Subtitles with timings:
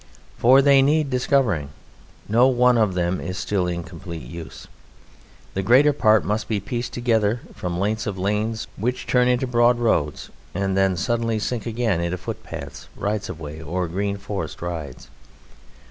[0.35, 1.69] For they need discovering.
[2.27, 4.65] No one of them is still in complete use.
[5.53, 9.77] The greater part must be pieced together from lengths of lanes which turn into broad
[9.77, 15.07] roads, and then suddenly sink again into footpaths, rights of way, or green forest rides.